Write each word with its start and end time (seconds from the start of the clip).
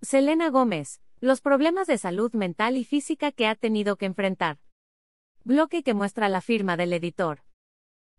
Selena 0.00 0.48
Gómez, 0.50 1.00
los 1.20 1.40
problemas 1.40 1.88
de 1.88 1.98
salud 1.98 2.32
mental 2.32 2.76
y 2.76 2.84
física 2.84 3.32
que 3.32 3.48
ha 3.48 3.56
tenido 3.56 3.96
que 3.96 4.06
enfrentar. 4.06 4.58
Bloque 5.42 5.82
que 5.82 5.92
muestra 5.92 6.28
la 6.28 6.40
firma 6.40 6.76
del 6.76 6.92
editor. 6.92 7.42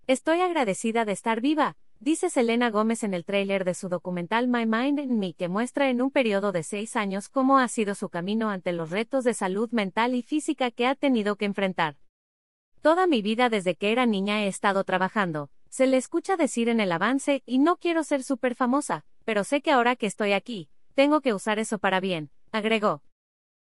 Estoy 0.05 0.42
agradecida 0.42 1.05
de 1.05 1.13
estar 1.13 1.39
viva, 1.39 1.78
dice 2.02 2.29
Selena 2.29 2.70
Gómez 2.70 3.04
en 3.04 3.13
el 3.13 3.23
tráiler 3.23 3.63
de 3.63 3.76
su 3.76 3.88
documental 3.88 4.50
My 4.50 4.65
Mind 4.65 5.00
and 5.00 5.12
Me 5.12 5.34
que 5.34 5.47
muestra 5.47 5.89
en 5.89 6.02
un 6.02 6.12
periodo 6.12 6.52
de 6.52 6.63
seis 6.63 6.97
años 6.97 7.29
cómo 7.29 7.60
ha 7.60 7.68
sido 7.70 7.96
su 7.96 8.10
camino 8.10 8.50
ante 8.50 8.74
los 8.74 8.90
retos 8.90 9.24
de 9.24 9.34
salud 9.34 9.70
mental 9.72 10.16
y 10.16 10.22
física 10.22 10.72
que 10.72 10.86
ha 10.86 10.96
tenido 10.96 11.38
que 11.38 11.46
enfrentar. 11.46 11.96
Toda 12.82 13.08
mi 13.08 13.22
vida 13.22 13.48
desde 13.48 13.76
que 13.76 13.94
era 13.94 14.06
niña 14.06 14.44
he 14.44 14.48
estado 14.48 14.84
trabajando, 14.84 15.50
se 15.70 15.88
le 15.88 15.96
escucha 15.96 16.36
decir 16.36 16.68
en 16.68 16.82
el 16.82 16.91
avance, 16.91 17.41
y 17.46 17.59
no 17.59 17.77
quiero 17.77 18.04
ser 18.04 18.23
súper 18.23 18.55
famosa, 18.55 19.05
pero 19.23 19.46
sé 19.46 19.62
que 19.62 19.72
ahora 19.72 19.96
que 19.96 20.08
estoy 20.08 20.34
aquí, 20.34 20.70
tengo 20.95 21.21
que 21.21 21.34
usar 21.34 21.59
eso 21.59 21.80
para 21.80 21.99
bien, 21.99 22.30
agregó. 22.52 23.02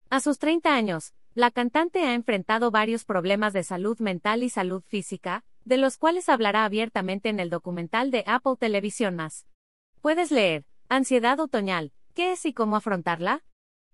A 0.10 0.20
sus 0.20 0.40
30 0.40 0.76
años, 0.76 1.14
la 1.34 1.52
cantante 1.52 2.04
ha 2.04 2.14
enfrentado 2.14 2.72
varios 2.72 3.04
problemas 3.04 3.54
de 3.54 3.64
salud 3.64 4.00
mental 4.00 4.44
y 4.44 4.50
salud 4.50 4.84
física, 4.88 5.44
de 5.66 5.78
los 5.78 5.98
cuales 5.98 6.30
hablará 6.30 6.64
abiertamente 6.64 7.30
en 7.30 7.40
el 7.40 7.50
documental 7.50 8.12
de 8.12 8.24
Apple 8.28 8.56
Televisión 8.60 9.16
Más. 9.16 9.48
Puedes 10.02 10.32
leer, 10.32 10.66
Ansiedad 10.88 11.40
otoñal, 11.40 11.92
¿qué 12.14 12.34
es 12.34 12.46
y 12.46 12.54
cómo 12.54 12.76
afrontarla? 12.76 13.44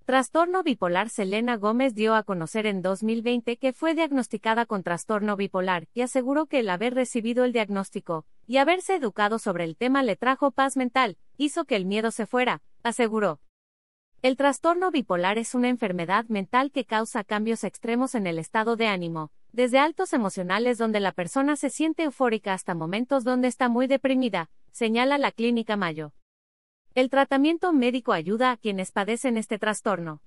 Trastorno 0.04 0.62
bipolar 0.62 1.10
Selena 1.10 1.56
Gómez 1.56 1.96
dio 1.96 2.16
a 2.16 2.24
conocer 2.24 2.66
en 2.66 2.82
2020 2.82 3.56
que 3.56 3.72
fue 3.72 3.96
diagnosticada 3.96 4.66
con 4.66 4.84
trastorno 4.84 5.38
bipolar 5.38 5.88
y 5.94 6.02
aseguró 6.02 6.48
que 6.48 6.60
el 6.60 6.70
haber 6.70 6.96
recibido 6.96 7.46
el 7.46 7.54
diagnóstico 7.54 8.26
y 8.46 8.58
haberse 8.58 8.96
educado 8.96 9.40
sobre 9.40 9.64
el 9.64 9.78
tema 9.78 10.04
le 10.04 10.18
trajo 10.18 10.52
paz 10.52 10.76
mental, 10.76 11.18
hizo 11.38 11.64
que 11.64 11.78
el 11.78 11.86
miedo 11.86 12.12
se 12.12 12.26
fuera, 12.26 12.62
aseguró. 12.84 13.40
El 14.22 14.38
trastorno 14.38 14.92
bipolar 14.92 15.38
es 15.38 15.56
una 15.56 15.70
enfermedad 15.70 16.26
mental 16.28 16.72
que 16.72 16.86
causa 16.86 17.24
cambios 17.24 17.64
extremos 17.64 18.14
en 18.14 18.28
el 18.28 18.38
estado 18.38 18.76
de 18.76 18.88
ánimo, 18.88 19.32
desde 19.52 19.80
altos 19.80 20.14
emocionales 20.14 20.78
donde 20.78 21.00
la 21.00 21.12
persona 21.12 21.56
se 21.56 21.70
siente 21.70 22.04
eufórica 22.04 22.54
hasta 22.54 22.76
momentos 22.76 23.24
donde 23.24 23.48
está 23.48 23.68
muy 23.68 23.88
deprimida, 23.88 24.50
señala 24.72 25.18
la 25.18 25.32
clínica 25.32 25.76
Mayo. 25.76 26.14
El 26.94 27.10
tratamiento 27.10 27.74
médico 27.74 28.14
ayuda 28.14 28.52
a 28.52 28.58
quienes 28.58 28.92
padecen 28.92 29.38
este 29.38 29.58
trastorno. 29.58 30.22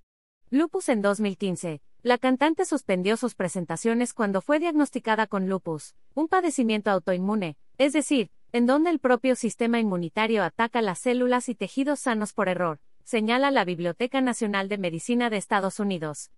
Lupus 0.51 0.89
en 0.89 1.03
2015. 1.03 1.83
La 2.03 2.19
cantante 2.19 2.65
suspendió 2.65 3.17
sus 3.17 3.35
presentaciones 3.35 4.13
cuando 4.13 4.41
fue 4.41 4.59
diagnosticada 4.59 5.27
con 5.27 5.49
lupus, 5.49 5.95
un 6.15 6.29
padecimiento 6.29 6.91
autoinmune, 6.91 7.57
es 7.79 7.93
decir, 7.93 8.31
en 8.55 8.67
donde 8.67 8.91
el 8.91 9.01
propio 9.01 9.35
sistema 9.35 9.81
inmunitario 9.81 10.45
ataca 10.45 10.81
las 10.81 11.01
células 11.01 11.49
y 11.49 11.57
tejidos 11.57 11.99
sanos 11.99 12.33
por 12.33 12.49
error, 12.49 12.79
señala 13.03 13.51
la 13.51 13.65
Biblioteca 13.65 14.21
Nacional 14.21 14.69
de 14.69 14.79
Medicina 14.79 15.29
de 15.29 15.39
Estados 15.39 15.81
Unidos. 15.81 16.31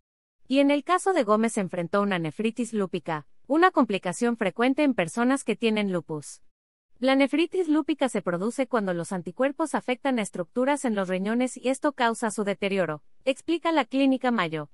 Y 0.48 0.60
en 0.60 0.70
el 0.70 0.82
caso 0.82 1.12
de 1.12 1.24
Gómez 1.24 1.58
enfrentó 1.58 2.00
una 2.00 2.18
nefritis 2.18 2.72
lúpica, 2.72 3.26
una 3.46 3.70
complicación 3.70 4.38
frecuente 4.38 4.82
en 4.82 4.94
personas 4.94 5.44
que 5.44 5.56
tienen 5.56 5.92
lupus. 5.92 6.40
La 6.98 7.16
nefritis 7.16 7.68
lúpica 7.68 8.08
se 8.08 8.22
produce 8.22 8.66
cuando 8.66 8.94
los 8.94 9.12
anticuerpos 9.12 9.74
afectan 9.74 10.18
a 10.18 10.22
estructuras 10.22 10.86
en 10.86 10.94
los 10.94 11.10
riñones 11.10 11.58
y 11.58 11.68
esto 11.68 11.92
causa 11.92 12.30
su 12.30 12.44
deterioro, 12.44 13.02
explica 13.26 13.72
la 13.72 13.84
clínica 13.84 14.30
Mayo. 14.30 14.70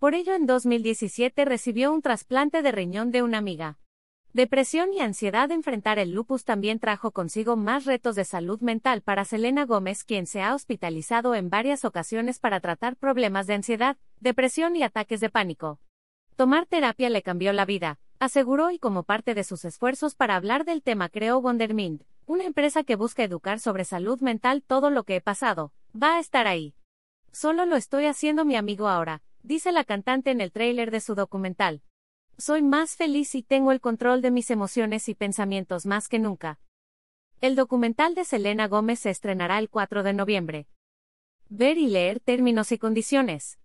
Por 0.00 0.16
ello 0.16 0.34
en 0.34 0.44
2017 0.44 1.44
recibió 1.44 1.92
un 1.92 2.02
trasplante 2.02 2.62
de 2.62 2.72
riñón 2.72 3.12
de 3.12 3.22
una 3.22 3.38
amiga. 3.38 3.78
Depresión 4.32 4.92
y 4.92 5.00
ansiedad 5.00 5.50
enfrentar 5.50 5.98
el 5.98 6.12
lupus 6.12 6.44
también 6.44 6.78
trajo 6.78 7.10
consigo 7.10 7.56
más 7.56 7.84
retos 7.84 8.14
de 8.14 8.24
salud 8.24 8.60
mental 8.60 9.02
para 9.02 9.24
Selena 9.24 9.64
Gómez, 9.64 10.04
quien 10.04 10.28
se 10.28 10.40
ha 10.40 10.54
hospitalizado 10.54 11.34
en 11.34 11.50
varias 11.50 11.84
ocasiones 11.84 12.38
para 12.38 12.60
tratar 12.60 12.94
problemas 12.94 13.48
de 13.48 13.54
ansiedad, 13.54 13.96
depresión 14.20 14.76
y 14.76 14.84
ataques 14.84 15.18
de 15.18 15.30
pánico. 15.30 15.80
Tomar 16.36 16.66
terapia 16.66 17.10
le 17.10 17.22
cambió 17.22 17.52
la 17.52 17.64
vida, 17.64 17.98
aseguró 18.20 18.70
y 18.70 18.78
como 18.78 19.02
parte 19.02 19.34
de 19.34 19.42
sus 19.42 19.64
esfuerzos 19.64 20.14
para 20.14 20.36
hablar 20.36 20.64
del 20.64 20.80
tema 20.80 21.08
creó 21.08 21.38
Wondermind, 21.38 22.04
una 22.26 22.44
empresa 22.44 22.84
que 22.84 22.94
busca 22.94 23.24
educar 23.24 23.58
sobre 23.58 23.84
salud 23.84 24.20
mental 24.20 24.62
todo 24.64 24.90
lo 24.90 25.02
que 25.02 25.16
he 25.16 25.20
pasado, 25.20 25.72
va 25.92 26.14
a 26.14 26.20
estar 26.20 26.46
ahí. 26.46 26.76
Solo 27.32 27.66
lo 27.66 27.74
estoy 27.74 28.06
haciendo 28.06 28.44
mi 28.44 28.54
amigo 28.54 28.86
ahora, 28.86 29.22
dice 29.42 29.72
la 29.72 29.82
cantante 29.82 30.30
en 30.30 30.40
el 30.40 30.52
tráiler 30.52 30.92
de 30.92 31.00
su 31.00 31.16
documental. 31.16 31.82
Soy 32.40 32.62
más 32.62 32.96
feliz 32.96 33.34
y 33.34 33.42
tengo 33.42 33.70
el 33.70 33.82
control 33.82 34.22
de 34.22 34.30
mis 34.30 34.50
emociones 34.50 35.10
y 35.10 35.14
pensamientos 35.14 35.84
más 35.84 36.08
que 36.08 36.18
nunca. 36.18 36.58
El 37.42 37.54
documental 37.54 38.14
de 38.14 38.24
Selena 38.24 38.66
Gómez 38.66 39.00
se 39.00 39.10
estrenará 39.10 39.58
el 39.58 39.68
4 39.68 40.02
de 40.02 40.14
noviembre. 40.14 40.66
Ver 41.50 41.76
y 41.76 41.86
leer 41.86 42.18
términos 42.18 42.72
y 42.72 42.78
condiciones. 42.78 43.58